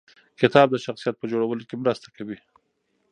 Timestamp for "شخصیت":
0.85-1.15